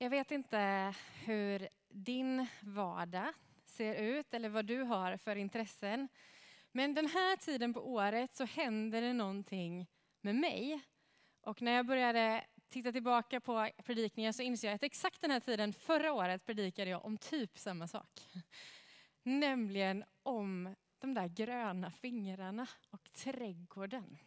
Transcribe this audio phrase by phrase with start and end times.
[0.00, 0.94] Jag vet inte
[1.24, 3.32] hur din vardag
[3.64, 6.08] ser ut eller vad du har för intressen.
[6.72, 9.86] Men den här tiden på året så händer det någonting
[10.20, 10.80] med mig.
[11.40, 15.40] Och när jag började titta tillbaka på predikningar så inser jag att exakt den här
[15.40, 18.20] tiden förra året predikade jag om typ samma sak.
[19.22, 24.18] Nämligen om de där gröna fingrarna och trädgården.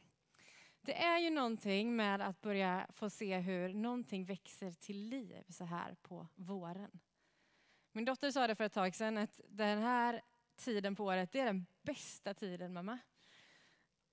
[0.82, 5.66] Det är ju någonting med att börja få se hur någonting växer till liv så
[5.66, 7.00] här på våren.
[7.92, 10.22] Min dotter sa det för ett tag sedan att den här
[10.56, 13.00] tiden på året, det är den bästa tiden mamma.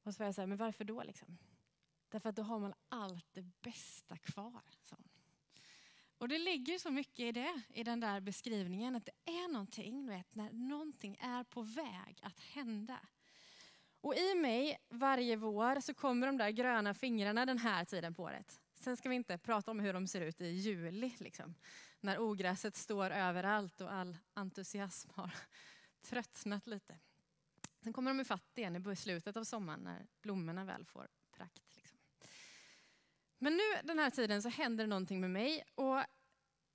[0.02, 1.38] Och så var jag så här, men varför då liksom?
[2.08, 4.62] Därför att då har man allt det bästa kvar.
[4.82, 4.96] Så.
[6.18, 10.06] Och det ligger så mycket i det, i den där beskrivningen, att det är någonting,
[10.06, 13.00] vet, när någonting är på väg att hända.
[14.00, 18.22] Och i mig varje vår så kommer de där gröna fingrarna den här tiden på
[18.22, 18.60] året.
[18.74, 21.54] Sen ska vi inte prata om hur de ser ut i juli, liksom,
[22.00, 25.34] när ogräset står överallt och all entusiasm har
[26.02, 26.98] tröttnat lite.
[27.82, 31.76] Sen kommer de ifatt igen i slutet av sommaren när blommorna väl får prakt.
[31.76, 31.98] Liksom.
[33.38, 35.64] Men nu den här tiden så händer det någonting med mig.
[35.74, 35.98] Och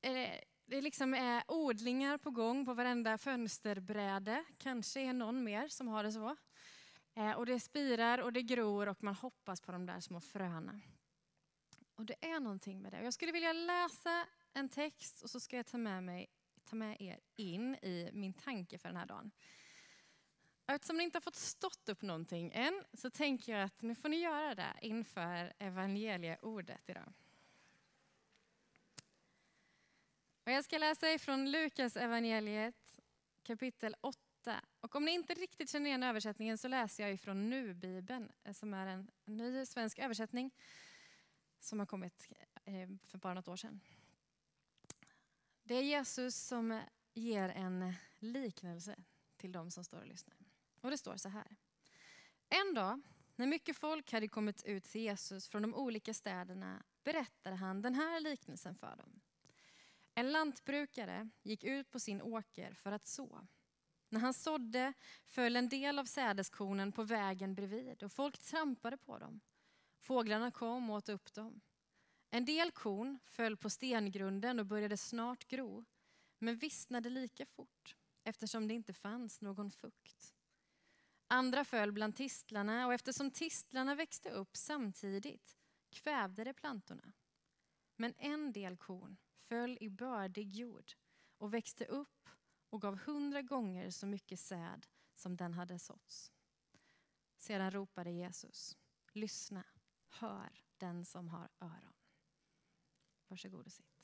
[0.02, 4.44] eh, det liksom är odlingar på gång på varenda fönsterbräde.
[4.58, 6.36] Kanske är någon mer som har det så.
[7.16, 10.82] Eh, och det spirar och det gror och man hoppas på de där små fröna.
[11.96, 13.04] Och det är någonting med det.
[13.04, 16.30] Jag skulle vilja läsa en text och så ska jag ta med, mig,
[16.64, 19.32] ta med er in i min tanke för den här dagen.
[20.68, 24.10] Eftersom ni inte har fått stått upp någonting än så tänker jag att nu får
[24.10, 27.14] ni göra det inför evangelieordet idag.
[30.46, 33.00] Och jag ska läsa ifrån Lukas evangeliet
[33.44, 34.33] kapitel 8.
[34.80, 38.74] Och om ni inte riktigt känner igen översättningen så läser jag ifrån Nu-bibeln eh, som
[38.74, 40.52] är en ny svensk översättning
[41.60, 42.30] som har kommit
[42.66, 43.82] eh, för bara något år sedan.
[45.64, 46.82] Det är Jesus som
[47.14, 48.96] ger en liknelse
[49.38, 50.38] till de som står och lyssnar.
[50.82, 51.56] Och det står så här.
[52.50, 53.02] En dag
[53.36, 57.96] när mycket folk hade kommit ut till Jesus från de olika städerna berättade han den
[57.96, 59.22] här liknelsen för dem.
[60.14, 63.48] En lantbrukare gick ut på sin åker för att så.
[64.14, 64.94] När han sådde
[65.26, 69.42] föll en del av sädeskornen på vägen bredvid och folk trampade på dem.
[70.00, 71.62] Fåglarna kom och åt upp dem.
[72.30, 75.86] En del korn föll på stengrunden och började snart gro,
[76.40, 80.34] men vissnade lika fort eftersom det inte fanns någon fukt.
[81.28, 85.58] Andra föll bland tistlarna och eftersom tistlarna växte upp samtidigt
[85.90, 87.14] kvävde det plantorna.
[87.96, 90.92] Men en del korn föll i bördig jord
[91.38, 92.23] och växte upp
[92.74, 96.32] och gav hundra gånger så mycket säd som den hade såtts.
[97.38, 98.78] Sedan ropade Jesus,
[99.12, 99.64] lyssna,
[100.10, 101.94] hör den som har öron.
[103.28, 104.04] Varsågod och sitt.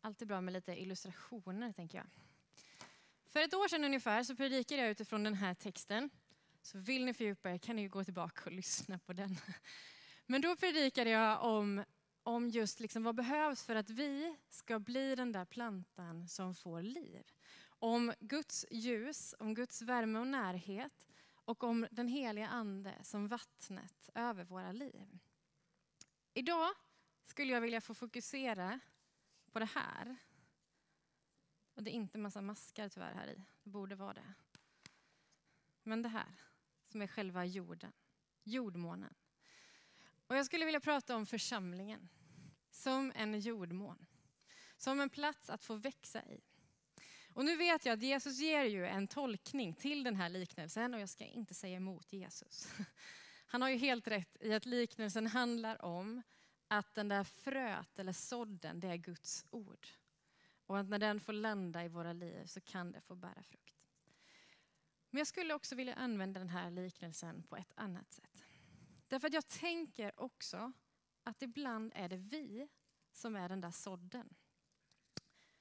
[0.00, 2.06] Alltid bra med lite illustrationer, tänker jag.
[3.24, 6.10] För ett år sedan ungefär så predikade jag utifrån den här texten.
[6.62, 9.36] Så vill ni fördjupa er kan ni gå tillbaka och lyssna på den.
[10.26, 11.84] Men då predikade jag om,
[12.22, 16.82] om just liksom vad behövs för att vi ska bli den där plantan som får
[16.82, 17.22] liv.
[17.66, 21.06] Om Guds ljus, om Guds värme och närhet
[21.44, 25.18] och om den heliga ande som vattnet över våra liv.
[26.34, 26.74] Idag
[27.24, 28.80] skulle jag vilja få fokusera
[29.52, 30.16] på det här.
[31.74, 33.42] Och det är inte massa maskar tyvärr här i.
[33.62, 34.34] Det borde vara det.
[35.82, 36.34] Men det här
[36.88, 37.92] som är själva jorden,
[38.42, 39.14] jordmånen.
[40.26, 42.08] Och jag skulle vilja prata om församlingen
[42.70, 44.06] som en jordmån.
[44.76, 46.40] Som en plats att få växa i.
[47.34, 51.00] Och nu vet jag att Jesus ger ju en tolkning till den här liknelsen och
[51.00, 52.68] jag ska inte säga emot Jesus.
[53.46, 56.22] Han har ju helt rätt i att liknelsen handlar om
[56.68, 59.88] att den där fröet eller sådden, det är Guds ord.
[60.66, 63.74] Och att när den får landa i våra liv så kan det få bära frukt.
[65.10, 68.43] Men jag skulle också vilja använda den här liknelsen på ett annat sätt.
[69.08, 70.72] Därför att jag tänker också
[71.22, 72.68] att ibland är det vi
[73.12, 74.34] som är den där sådden.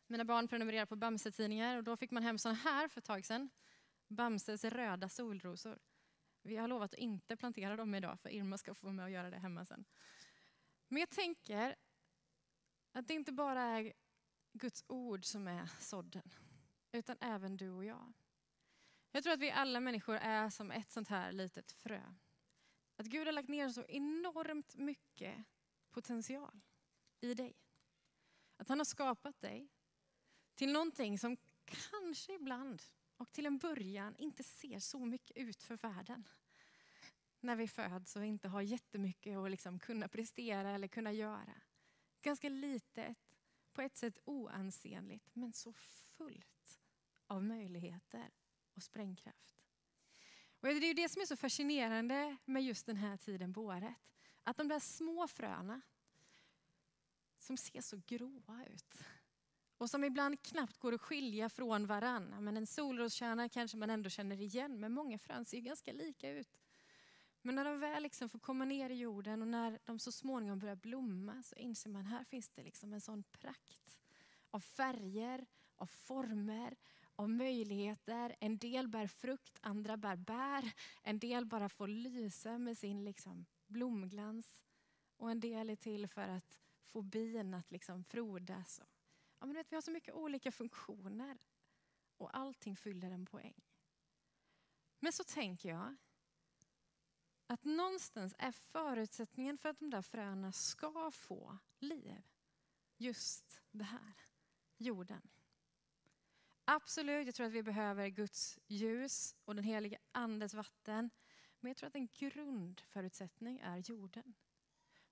[0.07, 3.25] Mina barn prenumererar på Bamse-tidningar och då fick man hem sådana här för ett tag
[3.25, 3.49] sedan.
[4.07, 5.79] Bamses röda solrosor.
[6.41, 9.11] Vi har lovat att inte plantera dem idag för Irma ska få vara med och
[9.11, 9.85] göra det hemma sen.
[10.87, 11.75] Men jag tänker
[12.91, 13.93] att det inte bara är
[14.53, 16.31] Guds ord som är sådden,
[16.91, 18.13] utan även du och jag.
[19.11, 22.13] Jag tror att vi alla människor är som ett sånt här litet frö.
[22.95, 25.45] Att Gud har lagt ner så enormt mycket
[25.91, 26.61] potential
[27.21, 27.55] i dig.
[28.57, 29.69] Att han har skapat dig
[30.55, 32.83] till någonting som kanske ibland
[33.17, 36.27] och till en början inte ser så mycket ut för världen.
[37.39, 41.61] när vi föds och inte har jättemycket att liksom kunna prestera eller kunna göra.
[42.21, 43.17] Ganska litet,
[43.73, 45.73] på ett sätt oansenligt, men så
[46.17, 46.81] fullt
[47.27, 48.31] av möjligheter
[48.73, 49.62] och sprängkraft.
[50.63, 53.61] Och det är ju det som är så fascinerande med just den här tiden på
[53.61, 53.95] året.
[54.43, 55.81] Att de där små fröna
[57.39, 59.03] som ser så gråa ut
[59.77, 62.43] och som ibland knappt går att skilja från varann.
[62.43, 66.59] Men en solroskärna kanske man ändå känner igen, men många frön ser ganska lika ut.
[67.41, 70.59] Men när de väl liksom får komma ner i jorden och när de så småningom
[70.59, 73.99] börjar blomma så inser man att här finns det liksom en sån prakt
[74.51, 75.45] av färger,
[75.75, 76.77] av former,
[77.23, 78.35] av möjligheter.
[78.39, 80.73] En del bär frukt, andra bär bär.
[81.03, 84.63] En del bara får lysa med sin liksom blomglans.
[85.17, 88.81] Och en del är till för att få bin att liksom frodas.
[89.39, 91.37] Ja, men vet, vi har så mycket olika funktioner
[92.17, 93.61] och allting fyller en poäng.
[94.99, 95.95] Men så tänker jag
[97.47, 102.23] att någonstans är förutsättningen för att de där fröna ska få liv
[102.97, 104.13] just det här,
[104.77, 105.29] jorden.
[106.65, 111.09] Absolut, jag tror att vi behöver Guds ljus och den heliga Andes vatten.
[111.59, 114.33] Men jag tror att en grundförutsättning är jorden.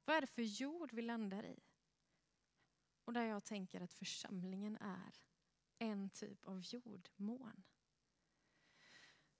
[0.06, 1.60] Vad är det för jord vi landar i?
[3.06, 5.14] Och där jag tänker att församlingen är
[5.80, 7.64] en typ av jordmån.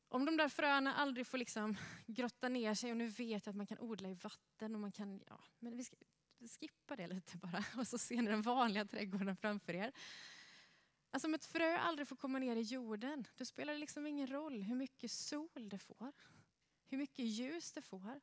[0.08, 3.58] Om de där fröna aldrig får liksom grotta ner sig och nu vet jag att
[3.58, 5.96] man kan odla i vatten och man kan, ja, men vi ska
[6.60, 9.92] skippa det lite bara och så ser ni den vanliga trädgården framför er.
[11.12, 14.28] Alltså om ett frö aldrig får komma ner i jorden, då spelar det liksom ingen
[14.28, 16.12] roll hur mycket sol det får,
[16.88, 18.22] hur mycket ljus det får,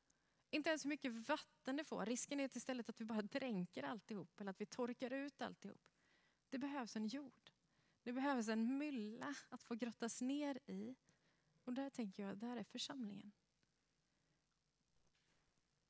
[0.51, 2.07] inte ens hur mycket vatten det får.
[2.07, 5.81] Risken är istället att vi bara dränker alltihop eller att vi torkar ut alltihop.
[6.49, 7.51] Det behövs en jord.
[8.03, 10.97] Det behövs en mylla att få grottas ner i.
[11.65, 13.33] Och där tänker jag, där är församlingen.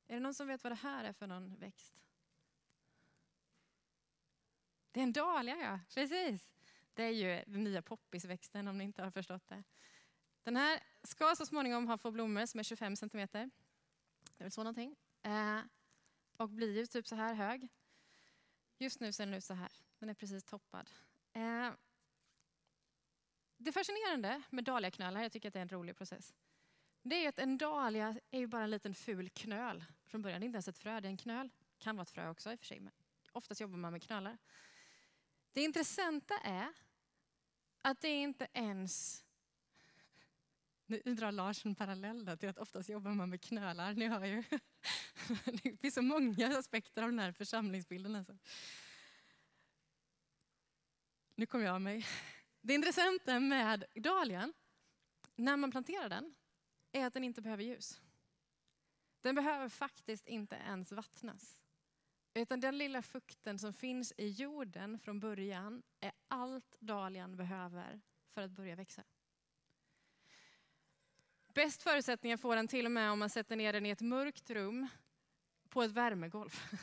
[0.07, 2.05] Är det någon som vet vad det här är för någon växt?
[4.91, 5.79] Det är en dahlia, ja.
[5.93, 6.49] Precis.
[6.99, 9.63] Det är ju den nya poppisväxten om ni inte har förstått det.
[10.43, 13.49] Den här ska så småningom ha få blommor som är 25 centimeter.
[14.37, 14.95] Det är väl så någonting.
[15.21, 15.59] Eh,
[16.37, 17.67] och blir ju typ så här hög.
[18.77, 19.71] Just nu ser den ut så här.
[19.99, 20.89] Den är precis toppad.
[21.33, 21.71] Eh,
[23.57, 26.33] det fascinerande med dahliaknölar, jag tycker att det är en rolig process,
[27.01, 30.41] det är att en dahlia är ju bara en liten ful knöl från början.
[30.41, 31.49] Det är inte ens ett frö, det är en knöl.
[31.77, 32.93] Kan vara ett frö också i och för sig, men
[33.31, 34.37] oftast jobbar man med knölar.
[35.53, 36.73] Det intressanta är
[37.89, 39.23] att det inte ens...
[40.85, 43.93] Nu drar Lars en parallell till att oftast jobbar man med knölar.
[43.93, 44.43] Ni hör ju.
[45.63, 48.15] Det finns så många aspekter av den här församlingsbilden.
[48.15, 48.37] Alltså.
[51.35, 52.05] Nu kom jag av mig.
[52.61, 54.53] Det intressanta med dahlian,
[55.35, 56.35] när man planterar den,
[56.91, 58.01] är att den inte behöver ljus.
[59.21, 61.61] Den behöver faktiskt inte ens vattnas.
[62.39, 68.01] Utan den lilla fukten som finns i jorden från början är allt dahlian behöver
[68.33, 69.03] för att börja växa.
[71.53, 74.49] Bäst förutsättningar får den till och med om man sätter ner den i ett mörkt
[74.49, 74.87] rum
[75.69, 76.49] på ett värmegolv.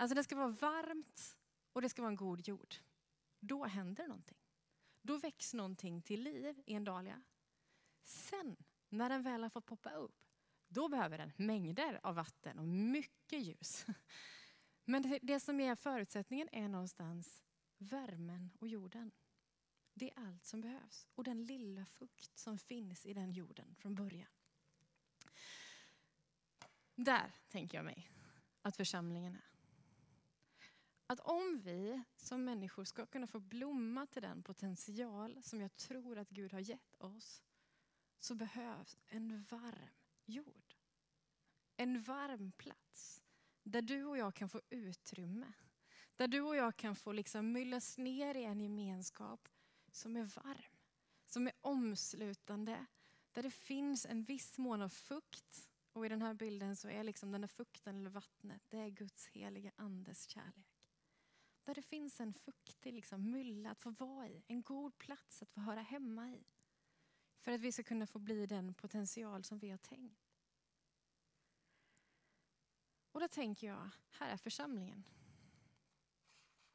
[0.00, 1.36] Alltså det ska vara varmt
[1.72, 2.74] och det ska vara en god jord.
[3.40, 4.38] Då händer någonting.
[5.02, 7.22] Då väcks någonting till liv i en dahlia.
[8.02, 8.56] Sen,
[8.88, 10.26] när den väl har fått poppa upp,
[10.68, 13.86] då behöver den mängder av vatten och mycket ljus.
[14.90, 17.42] Men det, det som är förutsättningen är någonstans
[17.78, 19.10] värmen och jorden.
[19.94, 21.08] Det är allt som behövs.
[21.14, 24.28] Och den lilla fukt som finns i den jorden från början.
[26.94, 28.10] Där tänker jag mig
[28.62, 29.50] att församlingen är.
[31.06, 36.18] Att om vi som människor ska kunna få blomma till den potential som jag tror
[36.18, 37.42] att Gud har gett oss,
[38.18, 39.90] så behövs en varm
[40.24, 40.74] jord.
[41.76, 43.24] En varm plats
[43.68, 45.52] där du och jag kan få utrymme.
[46.16, 49.48] Där du och jag kan få liksom myllas ner i en gemenskap
[49.92, 50.76] som är varm,
[51.26, 52.86] som är omslutande.
[53.32, 55.68] Där det finns en viss mån av fukt.
[55.92, 58.88] Och i den här bilden så är liksom den där fukten eller vattnet, det är
[58.88, 60.88] Guds heliga andes kärlek.
[61.64, 65.50] Där det finns en fuktig liksom mylla att få vara i, en god plats att
[65.50, 66.44] få höra hemma i.
[67.40, 70.27] För att vi ska kunna få bli den potential som vi har tänkt.
[73.12, 75.04] Och då tänker jag, här är församlingen.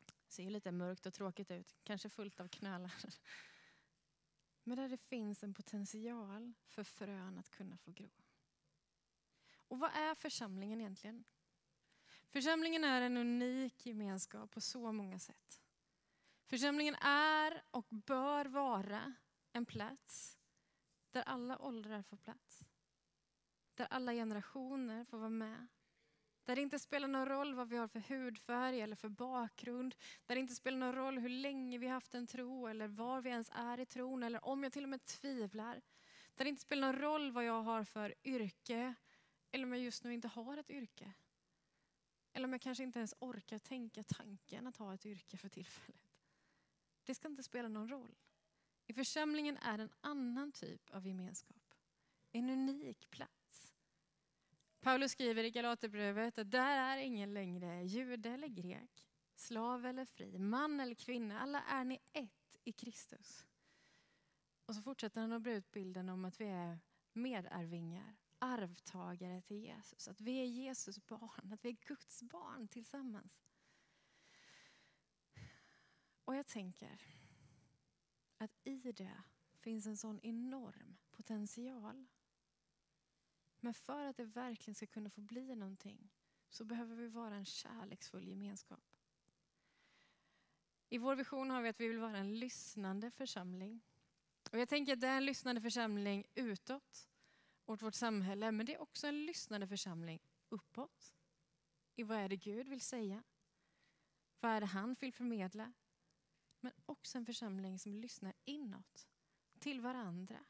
[0.06, 2.94] Det ser lite mörkt och tråkigt ut, kanske fullt av knölar.
[4.64, 8.10] Men där det finns en potential för frön att kunna få gro.
[9.56, 11.24] Och vad är församlingen egentligen?
[12.30, 15.62] Församlingen är en unik gemenskap på så många sätt.
[16.46, 19.14] Församlingen är och bör vara
[19.52, 20.40] en plats
[21.12, 22.66] där alla åldrar får plats.
[23.74, 25.68] där alla generationer får vara med.
[26.46, 29.96] Där det inte spelar någon roll vad vi har för hudfärg eller för bakgrund.
[30.26, 33.22] Där det inte spelar någon roll hur länge vi har haft en tro eller var
[33.22, 35.82] vi ens är i tron eller om jag till och med tvivlar.
[36.36, 38.94] Där det inte spelar någon roll vad jag har för yrke
[39.52, 41.14] eller om jag just nu inte har ett yrke.
[42.34, 46.20] Eller om jag kanske inte ens orkar tänka tanken att ha ett yrke för tillfället.
[47.04, 48.16] Det ska inte spela någon roll.
[48.88, 51.74] I församlingen är en annan typ av gemenskap.
[52.32, 53.43] En unik plats.
[54.84, 60.38] Paulus skriver i Galaterbrevet att där är ingen längre jude eller grek, slav eller fri,
[60.38, 61.40] man eller kvinna.
[61.40, 63.46] Alla är ni ett i Kristus.
[64.66, 66.80] Och så fortsätter han att bre ut bilden om att vi är
[67.14, 70.08] medarvingar, arvtagare till Jesus.
[70.08, 73.42] Att vi är Jesus barn, att vi är Guds barn tillsammans.
[76.26, 77.02] Och jag tänker
[78.38, 79.24] att i det
[79.60, 82.08] finns en sån enorm potential.
[83.64, 86.10] Men för att det verkligen ska kunna få bli någonting
[86.50, 88.84] så behöver vi vara en kärleksfull gemenskap.
[90.90, 93.82] I vår vision har vi att vi vill vara en lyssnande församling.
[94.52, 97.10] Och jag tänker att det är en lyssnande församling utåt,
[97.66, 101.16] åt vårt samhälle, men det är också en lyssnande församling uppåt.
[101.96, 103.24] I vad är det Gud vill säga?
[104.40, 105.74] Vad är det han vill förmedla?
[106.60, 109.08] Men också en församling som lyssnar inåt,
[109.60, 110.46] till varandra.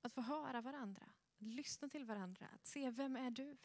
[0.00, 3.56] Att få höra varandra, lyssna till varandra, att se vem är du?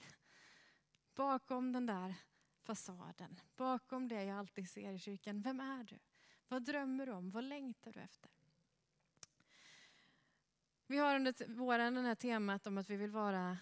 [1.15, 2.15] Bakom den där
[2.63, 5.41] fasaden, bakom det jag alltid ser i kyrkan.
[5.41, 5.99] Vem är du?
[6.47, 7.31] Vad drömmer du om?
[7.31, 8.31] Vad längtar du efter?
[10.87, 13.57] Vi har under våren det här temat om att vi vill vara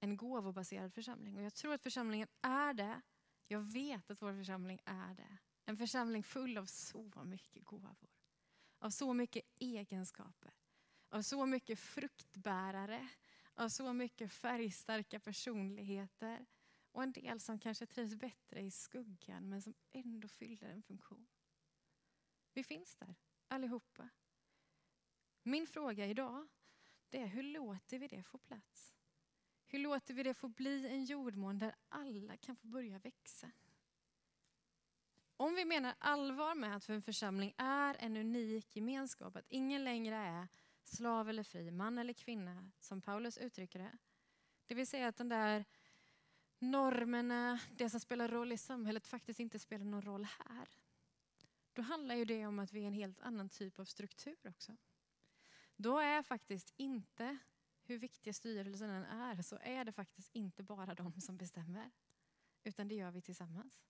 [0.00, 1.36] en gåvobaserad församling.
[1.36, 3.00] Och jag tror att församlingen är det.
[3.46, 5.38] Jag vet att vår församling är det.
[5.64, 8.10] En församling full av så mycket gåvor.
[8.78, 10.54] Av så mycket egenskaper.
[11.08, 13.08] Av så mycket fruktbärare.
[13.54, 16.46] Av så mycket färgstarka personligheter.
[16.92, 21.26] Och en del som kanske trivs bättre i skuggan men som ändå fyller en funktion.
[22.52, 23.14] Vi finns där
[23.48, 24.08] allihopa.
[25.42, 26.48] Min fråga idag
[27.10, 28.94] det är hur låter vi det få plats?
[29.66, 33.50] Hur låter vi det få bli en jordmån där alla kan få börja växa?
[35.36, 40.16] Om vi menar allvar med att en församling är en unik gemenskap, att ingen längre
[40.16, 40.48] är
[40.92, 43.98] slav eller fri, man eller kvinna, som Paulus uttrycker det.
[44.66, 45.64] Det vill säga att de där
[46.58, 50.68] normerna, det som spelar roll i samhället faktiskt inte spelar någon roll här.
[51.72, 54.76] Då handlar ju det om att vi är en helt annan typ av struktur också.
[55.76, 57.38] Då är faktiskt inte,
[57.82, 61.90] hur viktiga styrelsen än är, så är det faktiskt inte bara de som bestämmer.
[62.64, 63.82] Utan det gör vi tillsammans.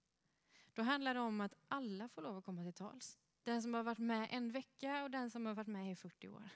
[0.72, 3.18] Då handlar det om att alla får lov att komma till tals.
[3.42, 6.28] Den som har varit med en vecka och den som har varit med i 40
[6.28, 6.50] år.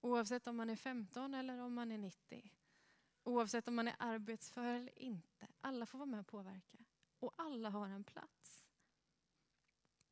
[0.00, 2.52] Oavsett om man är 15 eller om man är 90.
[3.24, 5.48] Oavsett om man är arbetsför eller inte.
[5.60, 6.84] Alla får vara med och påverka.
[7.18, 8.66] Och alla har en plats.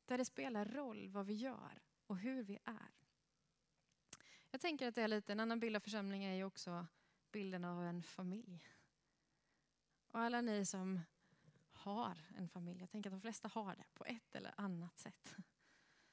[0.04, 2.98] Där det spelar roll vad vi gör och hur vi är.
[4.50, 6.86] Jag tänker att det är lite, en annan bild av församling är ju också
[7.32, 8.68] bilden av en familj.
[10.06, 11.00] Och alla ni som
[11.72, 15.36] har en familj, jag tänker att de flesta har det på ett eller annat sätt.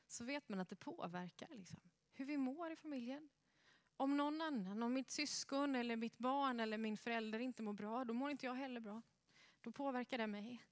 [0.07, 1.79] Så vet man att det påverkar liksom,
[2.13, 3.29] hur vi mår i familjen.
[3.97, 8.05] Om någon annan, om mitt syskon eller mitt barn eller min förälder inte mår bra,
[8.05, 9.01] då mår inte jag heller bra.
[9.61, 10.65] Då påverkar det mig.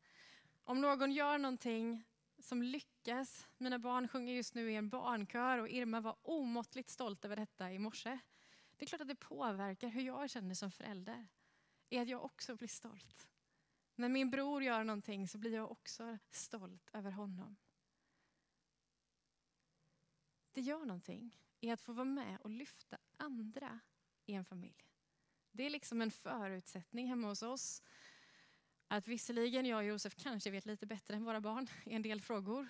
[0.63, 2.03] Om någon gör någonting
[2.39, 3.47] som lyckas.
[3.57, 7.71] Mina barn sjunger just nu i en barnkör och Irma var omåttligt stolt över detta
[7.71, 8.19] i morse.
[8.77, 11.27] Det är klart att det påverkar hur jag känner som förälder.
[11.89, 13.27] Är att jag också blir stolt.
[13.95, 17.55] När min bror gör någonting så blir jag också stolt över honom.
[20.51, 23.79] Det gör någonting i att få vara med och lyfta andra
[24.25, 24.85] i en familj.
[25.51, 27.83] Det är liksom en förutsättning hemma hos oss
[28.87, 32.21] att visserligen jag och Josef kanske vet lite bättre än våra barn i en del
[32.21, 32.67] frågor.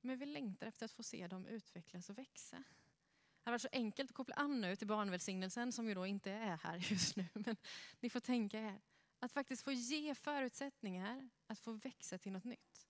[0.00, 2.56] Men vi längtar efter att få se dem utvecklas och växa.
[2.56, 6.30] Det hade varit så enkelt att koppla an nu till barnvälsignelsen som ju då inte
[6.30, 7.26] är här just nu.
[7.34, 7.56] Men
[8.00, 8.80] ni får tänka er
[9.18, 12.88] att faktiskt få ge förutsättningar att få växa till något nytt.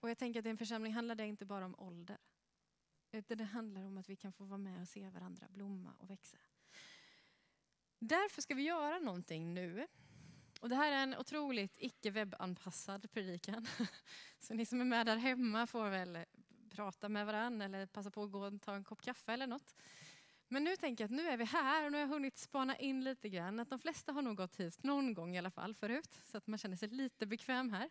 [0.00, 2.18] Och jag tänker att i en församling handlar det inte bara om ålder.
[3.12, 6.10] Utan det handlar om att vi kan få vara med och se varandra blomma och
[6.10, 6.38] växa.
[7.98, 9.86] Därför ska vi göra någonting nu
[10.60, 13.66] och det här är en otroligt icke webbanpassad predikan.
[14.38, 16.18] Så ni som är med där hemma får väl
[16.70, 19.74] prata med varandra eller passa på att gå och ta en kopp kaffe eller något.
[20.48, 22.76] Men nu tänker jag att nu är vi här och nu har jag hunnit spana
[22.76, 23.60] in lite grann.
[23.60, 26.20] Att de flesta har nog gått hit någon gång i alla fall förut.
[26.24, 27.90] Så att man känner sig lite bekväm här.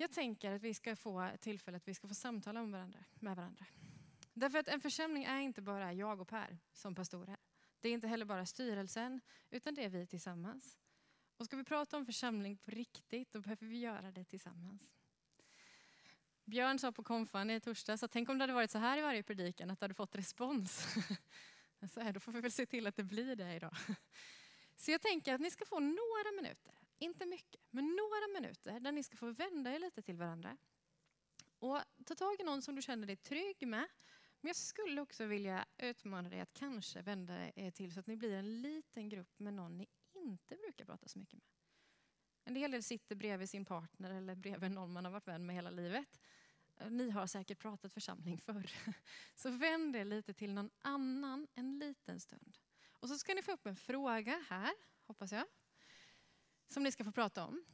[0.00, 3.36] Jag tänker att vi ska få tillfälle att vi ska få samtala med varandra, med
[3.36, 3.66] varandra.
[4.34, 7.36] Därför att en församling är inte bara jag och Per som pastorer.
[7.80, 10.78] Det är inte heller bara styrelsen, utan det är vi tillsammans.
[11.36, 14.88] Och ska vi prata om församling på riktigt, då behöver vi göra det tillsammans.
[16.44, 19.02] Björn sa på konfan i torsdags att tänk om det hade varit så här i
[19.02, 20.96] varje predikan, att du hade fått respons.
[21.94, 23.76] Så här, då får vi väl se till att det blir det idag.
[24.76, 28.92] Så jag tänker att ni ska få några minuter, inte mycket, men några minuter där
[28.92, 30.56] ni ska få vända er lite till varandra.
[31.58, 33.86] Och ta tag i någon som du känner dig trygg med.
[34.40, 38.16] Men jag skulle också vilja utmana dig att kanske vända er till så att ni
[38.16, 41.46] blir en liten grupp med någon ni inte brukar prata så mycket med.
[42.44, 45.56] En hel del sitter bredvid sin partner eller bredvid någon man har varit vän med
[45.56, 46.20] hela livet.
[46.90, 48.70] Ni har säkert pratat församling förr.
[49.34, 52.58] Så vänd er lite till någon annan en liten stund.
[52.90, 54.72] Och så ska ni få upp en fråga här,
[55.06, 55.46] hoppas jag,
[56.68, 57.64] som ni ska få prata om.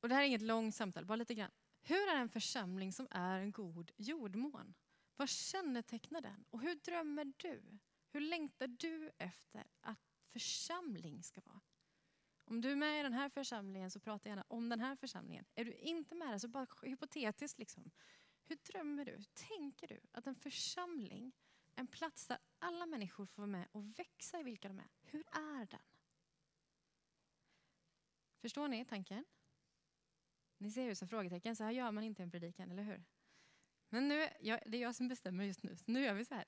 [0.00, 1.50] Och det här är inget långt samtal, bara lite grann.
[1.82, 4.74] Hur är en församling som är en god jordmån?
[5.16, 6.44] Vad kännetecknar den?
[6.50, 7.78] Och hur drömmer du?
[8.08, 10.00] Hur längtar du efter att
[10.32, 11.60] församling ska vara?
[12.44, 15.44] Om du är med i den här församlingen så prata gärna om den här församlingen.
[15.54, 17.90] Är du inte med där så bara hypotetiskt liksom.
[18.44, 19.12] Hur drömmer du?
[19.12, 21.32] Hur Tänker du att en församling,
[21.74, 24.88] en plats där alla människor får vara med och växa i vilka de är.
[25.02, 25.80] Hur är den?
[28.46, 29.24] Förstår ni tanken?
[30.58, 33.04] Ni ser ut som frågetecken, så här gör man inte en predikan, eller hur?
[33.88, 36.34] Men nu, jag, det är jag som bestämmer just nu, så nu gör vi så
[36.34, 36.44] här.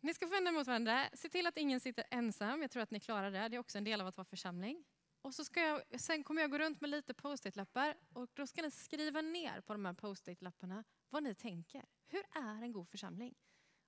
[0.00, 2.90] Ni ska få vända mot varandra, se till att ingen sitter ensam, jag tror att
[2.90, 4.84] ni klarar det, det är också en del av att vara församling.
[5.22, 8.62] Och så ska jag, sen kommer jag gå runt med lite post-it-lappar och då ska
[8.62, 11.84] ni skriva ner på de här post-it-lapparna vad ni tänker.
[12.06, 13.34] Hur är en god församling?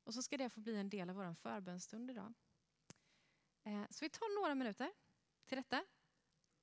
[0.05, 2.35] Och så ska det få bli en del av vår förbönstund idag.
[3.65, 4.93] Eh, så vi tar några minuter
[5.47, 5.85] till detta.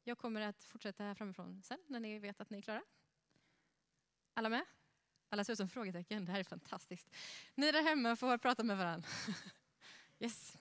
[0.03, 2.83] Jag kommer att fortsätta här framifrån sen när ni vet att ni är klara.
[4.33, 4.65] Alla med?
[5.29, 6.25] Alla ser ut som frågetecken.
[6.25, 7.15] Det här är fantastiskt.
[7.55, 9.07] Ni där hemma får prata med varandra.
[10.19, 10.57] Yes.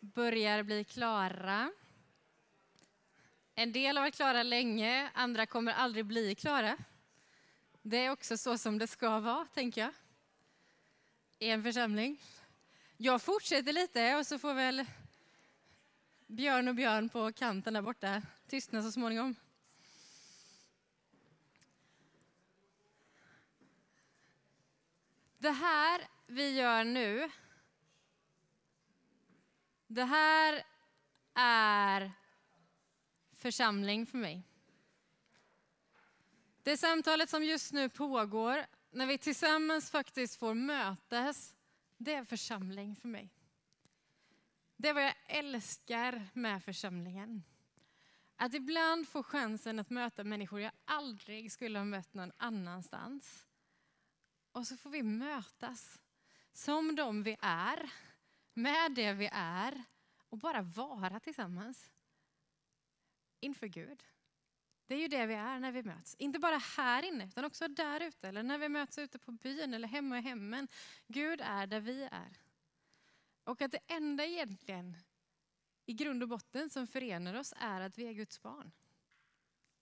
[0.00, 1.72] Börjar bli klara.
[3.54, 6.76] En del har varit klara länge, andra kommer aldrig bli klara.
[7.88, 9.92] Det är också så som det ska vara, tänker jag.
[11.38, 12.22] I en församling.
[12.96, 14.84] Jag fortsätter lite och så får väl
[16.26, 19.34] Björn och Björn på kanten där borta tystna så småningom.
[25.38, 27.30] Det här vi gör nu,
[29.86, 30.64] det här
[31.34, 32.12] är
[33.34, 34.55] församling för mig.
[36.66, 41.54] Det samtalet som just nu pågår, när vi tillsammans faktiskt får mötas,
[41.96, 43.30] det är församling för mig.
[44.76, 47.42] Det är vad jag älskar med församlingen.
[48.36, 53.46] Att ibland få chansen att möta människor jag aldrig skulle ha mött någon annanstans.
[54.52, 56.00] Och så får vi mötas
[56.52, 57.90] som de vi är,
[58.54, 59.84] med det vi är
[60.28, 61.90] och bara vara tillsammans
[63.40, 64.04] inför Gud.
[64.86, 66.16] Det är ju det vi är när vi möts.
[66.18, 68.28] Inte bara här inne, utan också där ute.
[68.28, 70.68] Eller när vi möts ute på byn eller hemma i hemmen.
[71.06, 72.40] Gud är där vi är.
[73.44, 74.96] Och att det enda egentligen
[75.86, 78.72] i grund och botten som förenar oss är att vi är Guds barn.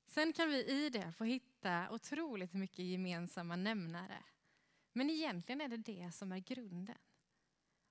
[0.06, 4.24] Sen kan vi i det få hitta otroligt mycket gemensamma nämnare.
[4.92, 6.98] Men egentligen är det det som är grunden.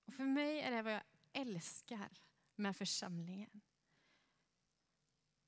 [0.06, 2.10] Och för mig är det vad jag älskar
[2.56, 3.62] med församlingen.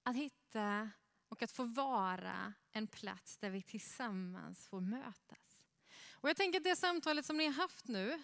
[0.03, 0.91] Att hitta
[1.29, 5.63] och att få vara en plats där vi tillsammans får mötas.
[6.11, 8.23] Och jag tänker att det samtalet som ni har haft nu,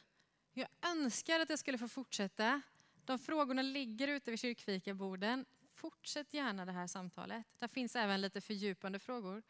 [0.54, 2.62] jag önskar att jag skulle få fortsätta.
[3.06, 5.46] De frågorna ligger ute vid kyrkfikaborden.
[5.74, 7.46] Fortsätt gärna det här samtalet.
[7.60, 9.44] Där finns även lite fördjupande frågor.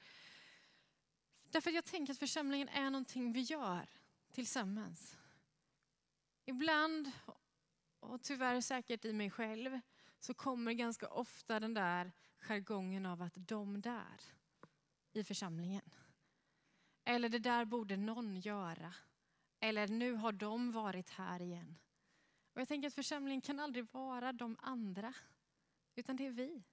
[1.49, 3.89] Därför att jag tänker att församlingen är någonting vi gör
[4.31, 5.17] tillsammans.
[6.45, 7.11] Ibland,
[7.99, 9.79] och tyvärr säkert i mig själv,
[10.23, 14.21] så kommer ganska ofta den där jargongen av att de där
[15.13, 15.89] i församlingen.
[17.03, 18.93] Eller det där borde någon göra.
[19.59, 21.77] Eller nu har de varit här igen.
[22.53, 25.13] Och jag tänker att församlingen kan aldrig vara de andra,
[25.95, 26.63] utan det är vi.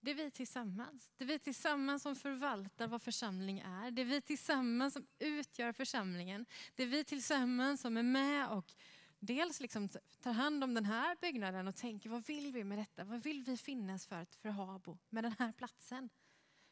[0.00, 1.12] Det är vi tillsammans.
[1.16, 3.90] Det är vi tillsammans som förvaltar vad församling är.
[3.90, 6.46] Det är vi tillsammans som utgör församlingen.
[6.74, 8.74] Det är vi tillsammans som är med och
[9.22, 9.88] dels liksom
[10.20, 13.04] tar hand om den här byggnaden och tänker vad vill vi med detta?
[13.04, 16.10] Vad vill vi finnas för, för Habo med den här platsen?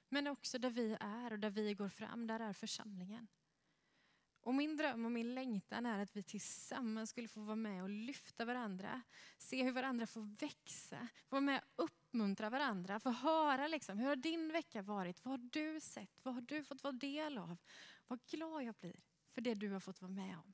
[0.08, 3.28] Men också där vi är och där vi går fram, där är församlingen.
[4.42, 7.88] Och min dröm och min längtan är att vi tillsammans skulle få vara med och
[7.88, 9.02] lyfta varandra.
[9.38, 13.00] Se hur varandra får växa, vara med och uppmuntra varandra.
[13.00, 15.24] Få höra liksom, hur har din vecka varit?
[15.24, 16.20] Vad har du sett?
[16.22, 17.56] Vad har du fått vara del av?
[18.06, 20.52] Vad glad jag blir för det du har fått vara med om.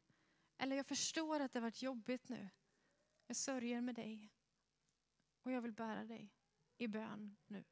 [0.58, 2.48] Eller jag förstår att det har varit jobbigt nu.
[3.26, 4.32] Jag sörjer med dig.
[5.42, 6.32] Och jag vill bära dig
[6.78, 7.64] i bön nu.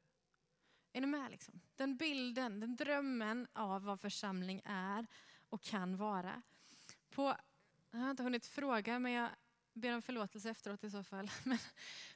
[0.93, 1.31] Är ni med?
[1.31, 1.61] Liksom?
[1.75, 5.07] Den bilden, den drömmen av vad församling är
[5.49, 6.41] och kan vara.
[7.09, 7.35] På,
[7.91, 9.29] jag har inte hunnit fråga, men jag
[9.73, 11.31] ber om förlåtelse efteråt i så fall.
[11.43, 11.57] Men,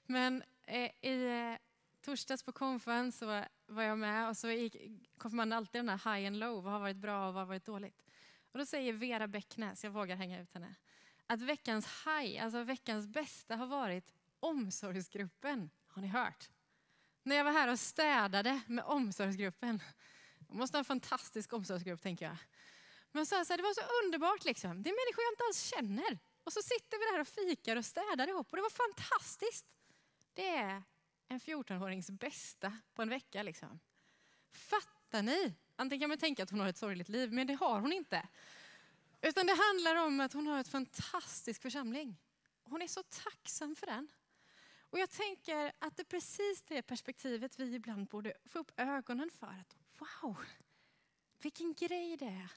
[0.06, 1.58] men eh, i eh,
[2.02, 4.76] torsdags på konfen så var jag med och så gick
[5.18, 6.64] konfirmanden alltid den här high and low.
[6.64, 8.09] Vad har varit bra och vad har varit dåligt?
[8.52, 10.76] Och då säger Vera Bäcknäs, jag vågar hänga ut henne,
[11.28, 15.70] att veckans high, alltså veckans bästa har varit omsorgsgruppen.
[15.88, 16.50] Har ni hört?
[17.24, 19.84] När jag var här och städade med omsorgsgruppen.
[20.48, 22.38] Jag måste ha en fantastisk omsorgsgrupp tänker jag.
[23.12, 24.84] Men så, så det var så underbart liksom.
[24.84, 26.20] Det är människor jag inte alls känner.
[26.44, 29.66] Och så sitter vi där och fikar och städar ihop och det var fantastiskt.
[30.34, 30.84] Det är
[31.28, 33.80] en 14-årings bästa på en vecka liksom.
[34.52, 35.56] Fattar ni?
[35.80, 38.28] Antingen kan man tänka att hon har ett sorgligt liv, men det har hon inte.
[39.22, 42.18] Utan det handlar om att hon har ett fantastisk församling.
[42.64, 44.08] Hon är så tacksam för den.
[44.90, 49.30] Och jag tänker att det är precis det perspektivet vi ibland borde få upp ögonen
[49.32, 49.48] för.
[49.48, 50.46] Att wow,
[51.42, 52.52] vilken grej det är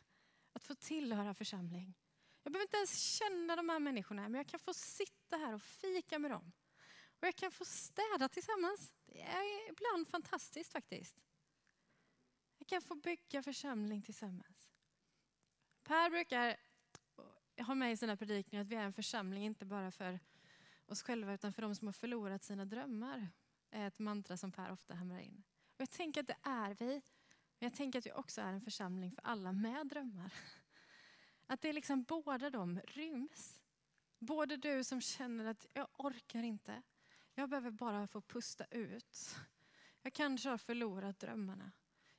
[0.52, 1.94] att få tillhöra församling.
[2.42, 5.62] Jag behöver inte ens känna de här människorna, men jag kan få sitta här och
[5.62, 6.52] fika med dem.
[7.20, 8.92] Och jag kan få städa tillsammans.
[9.06, 11.16] Det är ibland fantastiskt faktiskt.
[12.62, 14.70] Vi kan få bygga församling tillsammans.
[15.82, 16.56] Per brukar
[17.66, 20.20] ha med i sina predikningar att vi är en församling, inte bara för
[20.86, 23.28] oss själva, utan för de som har förlorat sina drömmar.
[23.70, 25.42] är ett mantra som Per ofta hamrar in.
[25.74, 26.86] Och jag tänker att det är vi,
[27.58, 30.32] men jag tänker att vi också är en församling för alla med drömmar.
[31.46, 33.60] Att det är liksom båda de ryms.
[34.18, 36.82] Både du som känner att jag orkar inte,
[37.34, 39.36] jag behöver bara få pusta ut.
[40.02, 41.72] Jag kanske har förlorat drömmarna.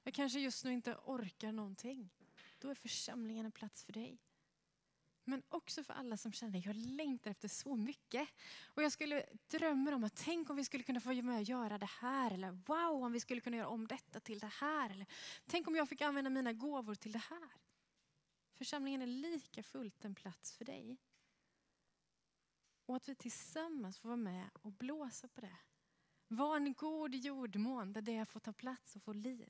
[0.04, 2.10] Jag kanske just nu inte orkar någonting.
[2.60, 4.20] Då är församlingen en plats för dig.
[5.26, 8.30] Men också för alla som känner att jag längtar efter så mycket.
[8.66, 11.44] Och jag skulle drömma om att tänk om vi skulle kunna få vara med och
[11.44, 12.32] göra det här.
[12.32, 14.90] Eller wow om vi skulle kunna göra om detta till det här.
[14.90, 15.06] Eller
[15.46, 17.50] tänk om jag fick använda mina gåvor till det här.
[18.54, 20.98] Församlingen är lika fullt en plats för dig.
[22.86, 25.58] Och att vi tillsammans får vara med och blåsa på det.
[26.28, 29.50] Var en god jordmån där det får ta plats och få liv.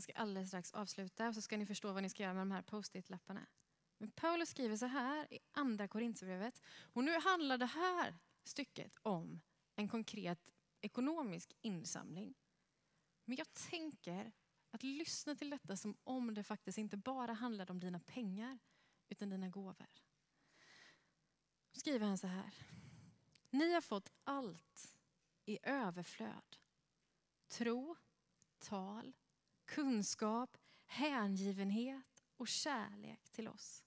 [0.00, 2.40] Jag ska alldeles strax avsluta och så ska ni förstå vad ni ska göra med
[2.40, 3.46] de här post-it-lapparna.
[4.14, 6.62] Paulus skriver så här i andra Korinthierbrevet.
[6.92, 9.40] Och nu handlar det här stycket om
[9.76, 12.34] en konkret ekonomisk insamling.
[13.24, 14.32] Men jag tänker
[14.70, 18.58] att lyssna till detta som om det faktiskt inte bara handlade om dina pengar
[19.08, 19.86] utan dina gåvor.
[21.72, 22.54] skriver han så här.
[23.50, 24.96] Ni har fått allt
[25.44, 26.56] i överflöd.
[27.48, 27.96] Tro,
[28.58, 29.12] tal,
[29.70, 33.84] kunskap, hängivenhet och kärlek till oss.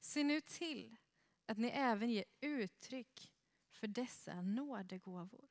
[0.00, 0.96] Se nu till
[1.46, 3.32] att ni även ger uttryck
[3.70, 5.48] för dessa nådegåvor.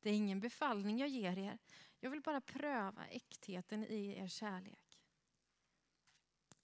[0.00, 1.58] Det är ingen befallning jag ger er.
[2.00, 5.00] Jag vill bara pröva äktheten i er kärlek.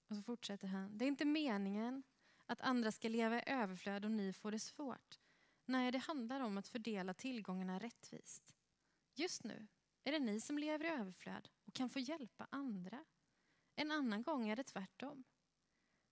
[0.09, 0.99] Och så fortsätter han.
[0.99, 2.03] Det är inte meningen
[2.47, 5.19] att andra ska leva i överflöd och ni får det svårt.
[5.67, 8.55] Nej, det handlar om att fördela tillgångarna rättvist.
[9.15, 9.67] Just nu
[10.05, 13.05] är det ni som lever i överflöd och kan få hjälpa andra.
[13.77, 15.25] En annan gång är det tvärtom.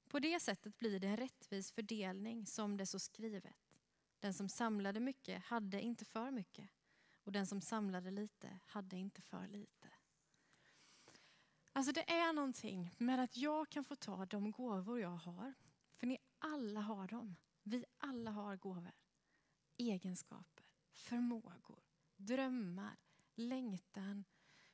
[0.09, 3.77] På det sättet blir det en rättvis fördelning som det så skrivet.
[4.19, 6.71] Den som samlade mycket hade inte för mycket
[7.25, 9.89] och den som samlade lite hade inte för lite.
[11.73, 15.55] Alltså det är någonting med att jag kan få ta de gåvor jag har.
[15.93, 17.37] För ni alla har dem.
[17.63, 18.93] Vi alla har gåvor.
[19.77, 21.83] Egenskaper, förmågor,
[22.17, 22.97] drömmar,
[23.35, 24.25] längtan,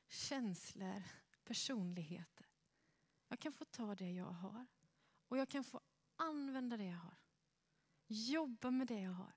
[0.09, 1.03] känslor,
[1.43, 2.45] personligheter.
[3.27, 4.67] Jag kan få ta det jag har
[5.27, 5.81] och jag kan få
[6.15, 7.17] använda det jag har.
[8.07, 9.33] Jobba med det jag har.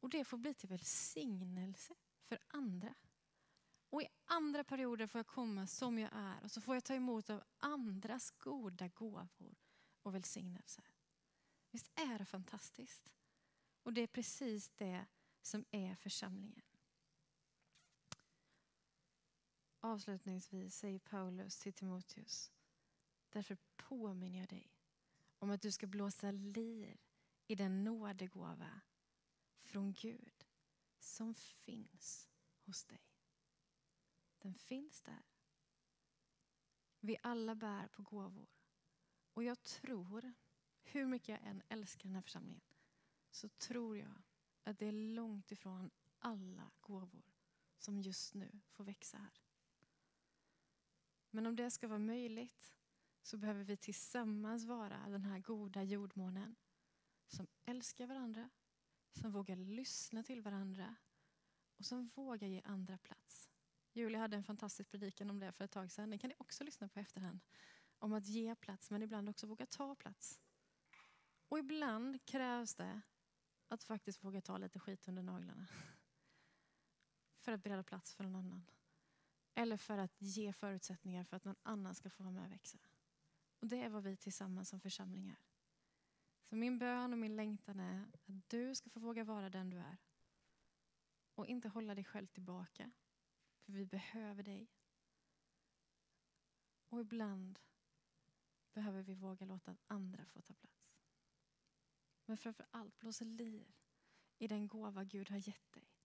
[0.00, 2.94] Och det får bli till välsignelse för andra.
[3.90, 6.94] Och i andra perioder får jag komma som jag är och så får jag ta
[6.94, 9.56] emot av andras goda gåvor
[10.02, 10.84] och välsignelser.
[11.70, 13.12] Visst är det fantastiskt?
[13.82, 15.06] Och det är precis det
[15.42, 16.65] som är församlingen.
[19.80, 22.52] Avslutningsvis säger Paulus till Timoteus.
[23.28, 24.72] Därför påminner jag dig
[25.38, 26.98] om att du ska blåsa liv
[27.46, 28.80] i den nådegåva
[29.60, 30.46] från Gud
[30.98, 32.30] som finns
[32.64, 33.02] hos dig.
[34.38, 35.22] Den finns där.
[37.00, 38.48] Vi alla bär på gåvor
[39.34, 40.32] Och jag tror,
[40.82, 42.64] hur mycket jag än älskar den här församlingen,
[43.30, 44.22] så tror jag
[44.64, 47.32] att det är långt ifrån alla gåvor
[47.78, 49.45] som just nu får växa här.
[51.36, 52.74] Men om det ska vara möjligt
[53.22, 56.56] så behöver vi tillsammans vara den här goda jordmånen
[57.26, 58.50] som älskar varandra,
[59.12, 60.96] som vågar lyssna till varandra
[61.78, 63.50] och som vågar ge andra plats.
[63.92, 66.10] Julia hade en fantastisk predikan om det för ett tag sedan.
[66.10, 67.40] Den kan ni också lyssna på efterhand.
[67.98, 70.40] Om att ge plats, men ibland också våga ta plats.
[71.48, 73.00] Och ibland krävs det
[73.68, 75.66] att faktiskt våga ta lite skit under naglarna.
[77.38, 78.66] För att bereda plats för någon annan.
[79.58, 82.78] Eller för att ge förutsättningar för att någon annan ska få vara med och växa.
[83.60, 85.36] Och det är vad vi tillsammans som församling är.
[86.44, 89.78] Så min bön och min längtan är att du ska få våga vara den du
[89.78, 89.96] är.
[91.34, 92.90] Och inte hålla dig själv tillbaka.
[93.64, 94.70] För vi behöver dig.
[96.88, 97.58] Och ibland
[98.72, 100.96] behöver vi våga låta andra få ta plats.
[102.24, 103.72] Men framför allt blåsa liv
[104.38, 105.95] i den gåva Gud har gett dig.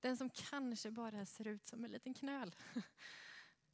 [0.00, 2.56] Den som kanske bara ser ut som en liten knöl.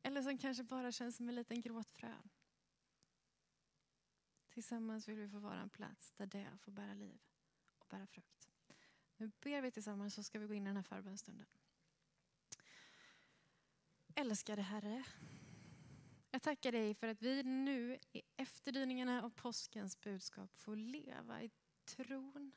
[0.02, 2.28] Eller som kanske bara känns som en liten gråtfrön.
[4.48, 7.20] Tillsammans vill vi få vara en plats där det får bära liv
[7.78, 8.48] och bära frukt.
[9.16, 11.46] Nu ber vi tillsammans så ska vi gå in i den här förbönstunden.
[14.14, 15.04] Älskade Herre,
[16.30, 21.50] jag tackar dig för att vi nu i efterdyningarna av påskens budskap får leva i
[21.84, 22.52] tron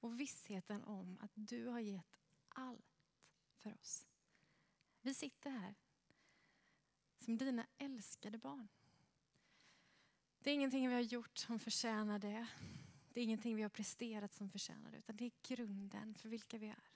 [0.00, 2.18] och vissheten om att du har gett
[2.48, 2.89] allt
[3.60, 4.06] för oss.
[5.02, 5.74] Vi sitter här
[7.18, 8.68] som dina älskade barn.
[10.38, 12.46] Det är ingenting vi har gjort som förtjänar det.
[13.12, 16.58] Det är ingenting vi har presterat som förtjänar det, utan det är grunden för vilka
[16.58, 16.90] vi är.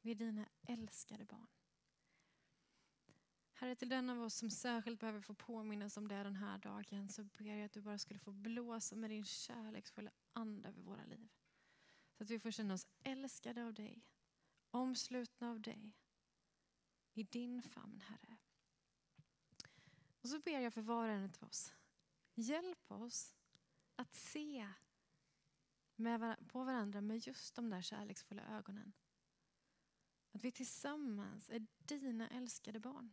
[0.00, 1.46] Vi är dina älskade barn.
[3.52, 7.08] Herre, till den av oss som särskilt behöver få påminnas om det den här dagen
[7.08, 11.04] så ber jag att du bara skulle få blåsa med din kärleksfulla ande över våra
[11.04, 11.28] liv.
[12.12, 14.02] Så att vi får känna oss älskade av dig,
[14.76, 15.92] omslutna av dig,
[17.14, 18.36] i din famn, Herre.
[20.20, 21.74] Och så ber jag för var och en av oss.
[22.34, 23.34] Hjälp oss
[23.96, 24.68] att se
[26.46, 28.92] på varandra med just de där kärleksfulla ögonen.
[30.32, 33.12] Att vi tillsammans är dina älskade barn.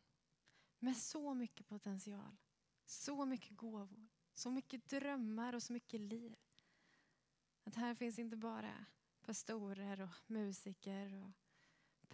[0.79, 2.37] Med så mycket potential,
[2.85, 6.35] så mycket gåvor, så mycket drömmar och så mycket liv.
[7.63, 8.85] Att här finns inte bara
[9.21, 11.31] pastorer och musiker och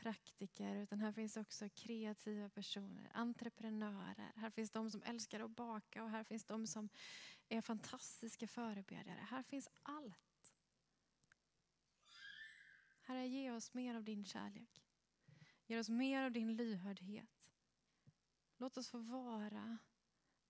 [0.02, 4.32] praktiker, utan här finns också kreativa personer, entreprenörer.
[4.36, 6.90] Här finns de som älskar att baka och här finns de som
[7.50, 9.28] är fantastiska förebedjare.
[9.30, 10.56] Här finns allt.
[13.02, 14.84] Herre, ge oss mer av din kärlek.
[15.66, 17.50] Ge oss mer av din lyhördhet.
[18.58, 19.78] Låt oss få vara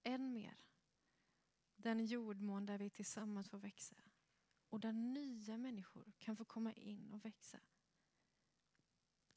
[0.03, 0.57] än mer
[1.81, 3.95] den jordmån där vi tillsammans får växa.
[4.69, 7.59] Och där nya människor kan få komma in och växa.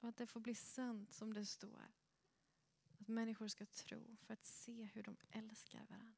[0.02, 1.92] Och att det får bli sant som det står.
[2.98, 6.14] Att människor ska tro för att se hur de älskar varandra.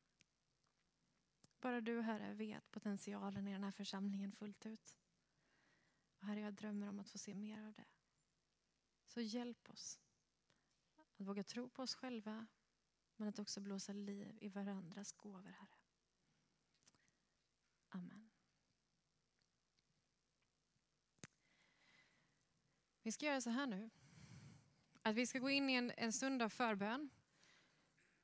[1.60, 4.98] Bara du Herre vet potentialen i den här församlingen fullt ut.
[6.18, 7.86] Och Herre, jag drömmer om att få se mer av det.
[9.06, 10.00] Så hjälp oss
[11.18, 12.46] att våga tro på oss själva
[13.16, 15.78] men att också blåsa liv i varandras gåvor, Herre.
[17.88, 18.23] Amen.
[23.04, 23.90] Vi ska göra så här nu.
[25.02, 27.10] Att vi ska gå in i en, en stund av förbön.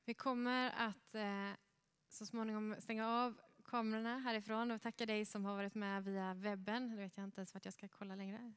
[0.05, 1.51] Vi kommer att eh,
[2.09, 6.88] så småningom stänga av kamerorna härifrån och tacka dig som har varit med via webben.
[6.88, 8.53] Nu vet jag inte ens vart jag ska kolla längre.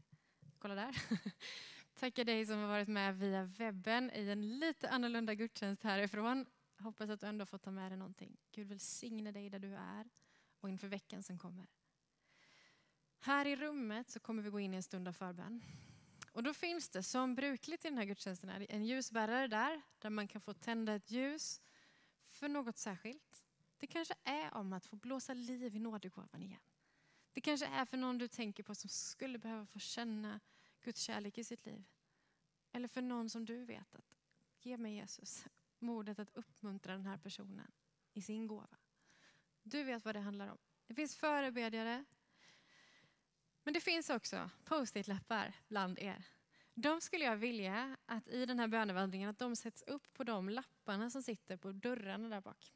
[0.59, 0.95] Kolla där.
[1.99, 6.45] tacka dig som har varit med via webben i en lite annorlunda gudstjänst härifrån.
[6.79, 8.37] Hoppas att du ändå får ta med dig någonting.
[8.51, 10.09] Gud välsigne dig där du är
[10.59, 11.67] och inför veckan som kommer.
[13.19, 15.61] Här i rummet så kommer vi gå in i en stund av förbön.
[16.33, 20.27] Och då finns det som brukligt i den här gudstjänsten en ljusbärare där, där man
[20.27, 21.61] kan få tända ett ljus
[22.29, 23.43] för något särskilt.
[23.77, 26.61] Det kanske är om att få blåsa liv i nådegåvan igen.
[27.33, 30.39] Det kanske är för någon du tänker på som skulle behöva få känna
[30.81, 31.83] Guds kärlek i sitt liv.
[32.71, 34.15] Eller för någon som du vet att,
[34.59, 35.45] ge mig Jesus
[35.79, 37.71] modet att uppmuntra den här personen
[38.13, 38.77] i sin gåva.
[39.63, 40.57] Du vet vad det handlar om.
[40.87, 42.05] Det finns förebedjare,
[43.63, 46.25] men det finns också post-it-lappar bland er.
[46.73, 50.49] De skulle jag vilja att i den här bönevandringen att de sätts upp på de
[50.49, 52.73] lapparna som sitter på dörrarna där bak.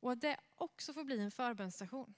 [0.00, 2.14] Och att det också får bli en förbönsstation.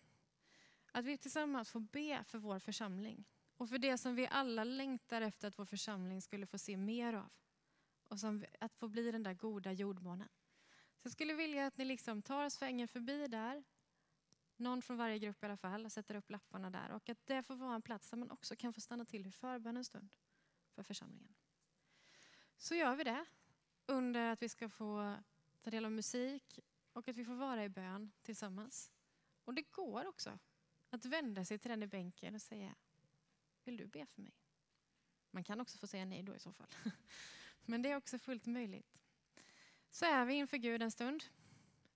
[0.92, 3.24] Att vi tillsammans får be för vår församling.
[3.56, 7.12] Och för det som vi alla längtar efter att vår församling skulle få se mer
[7.12, 7.30] av.
[8.08, 10.28] Och som, att få bli den där goda jordmånen.
[10.96, 13.64] Så jag skulle vilja att ni liksom tar svängen förbi där
[14.56, 16.90] någon från varje grupp i alla fall och sätter upp lapparna där.
[16.90, 19.30] Och att det får vara en plats där man också kan få stanna till i
[19.30, 20.12] förbön en stund
[20.74, 21.34] för församlingen.
[22.56, 23.24] Så gör vi det
[23.86, 25.16] under att vi ska få
[25.60, 26.60] ta del av musik
[26.92, 28.92] och att vi får vara i bön tillsammans.
[29.44, 30.38] Och det går också
[30.90, 32.74] att vända sig till den i bänken och säga,
[33.64, 34.32] vill du be för mig?
[35.30, 36.74] Man kan också få säga nej då i så fall.
[37.64, 38.98] Men det är också fullt möjligt.
[39.90, 41.24] Så är vi inför Gud en stund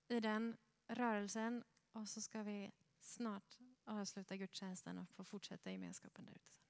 [0.08, 0.56] i den
[0.88, 6.69] rörelsen och så ska vi snart avsluta gudstjänsten och få fortsätta gemenskapen där ute.